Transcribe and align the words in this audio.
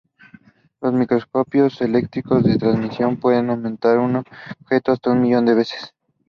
Los 0.81 0.93
microscopios 0.95 1.79
electrónicos 1.79 2.43
de 2.43 2.57
transmisión 2.57 3.17
pueden 3.17 3.51
aumentar 3.51 3.99
un 3.99 4.15
objeto 4.15 4.91
hasta 4.93 5.11
un 5.11 5.21
millón 5.21 5.45
de 5.45 5.53
veces. 5.53 5.93